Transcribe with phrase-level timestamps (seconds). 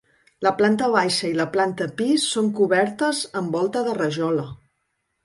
[0.45, 4.47] La planta baixa i la planta pis són cobertes amb volta de rajola.